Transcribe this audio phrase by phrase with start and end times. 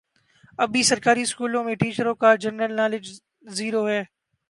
[0.59, 3.11] اب بھی سرکاری سکولوں میں ٹیچروں کا جنرل نالج
[3.57, 4.01] زیرو ہے